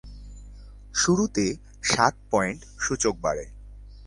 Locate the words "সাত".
1.83-2.13